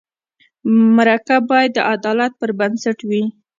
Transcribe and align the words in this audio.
مرکه 0.95 1.35
باید 1.49 1.71
د 1.75 1.79
عدالت 1.95 2.31
پر 2.39 2.49
بنسټ 2.59 2.97
وي. 3.09 3.23